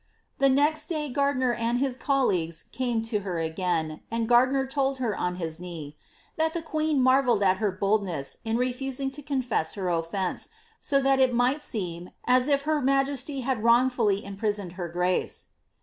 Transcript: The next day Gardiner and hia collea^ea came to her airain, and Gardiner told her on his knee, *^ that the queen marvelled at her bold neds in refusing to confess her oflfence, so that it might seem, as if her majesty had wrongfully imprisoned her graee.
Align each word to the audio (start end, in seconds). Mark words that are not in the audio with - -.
The 0.39 0.49
next 0.49 0.87
day 0.87 1.09
Gardiner 1.09 1.53
and 1.53 1.77
hia 1.77 1.91
collea^ea 1.91 2.71
came 2.71 3.03
to 3.03 3.19
her 3.19 3.37
airain, 3.37 4.01
and 4.09 4.27
Gardiner 4.27 4.65
told 4.65 4.97
her 4.97 5.15
on 5.15 5.35
his 5.35 5.59
knee, 5.59 5.95
*^ 6.33 6.35
that 6.37 6.55
the 6.55 6.63
queen 6.63 6.99
marvelled 6.99 7.43
at 7.43 7.57
her 7.57 7.69
bold 7.71 8.03
neds 8.03 8.37
in 8.43 8.57
refusing 8.57 9.11
to 9.11 9.21
confess 9.21 9.73
her 9.75 9.83
oflfence, 9.89 10.49
so 10.79 10.99
that 11.01 11.19
it 11.19 11.35
might 11.35 11.61
seem, 11.61 12.09
as 12.25 12.47
if 12.47 12.63
her 12.63 12.81
majesty 12.81 13.41
had 13.41 13.63
wrongfully 13.63 14.25
imprisoned 14.25 14.71
her 14.71 14.89
graee. 14.89 15.29